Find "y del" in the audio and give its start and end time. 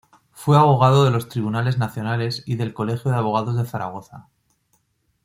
2.47-2.73